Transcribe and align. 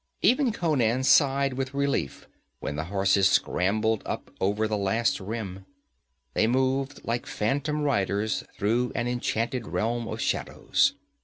Even 0.23 0.51
Conan 0.51 1.03
sighed 1.03 1.53
with 1.53 1.75
relief 1.75 2.27
when 2.59 2.75
the 2.75 2.85
horses 2.85 3.29
scrambled 3.29 4.01
up 4.03 4.31
over 4.41 4.67
the 4.67 4.75
last 4.75 5.19
rim. 5.19 5.67
They 6.33 6.47
moved 6.47 7.01
like 7.03 7.27
phantom 7.27 7.81
riders 7.83 8.43
through 8.57 8.93
an 8.95 9.07
enchanted 9.07 9.67
realm 9.67 10.07
of 10.07 10.19
shadows. 10.19 10.95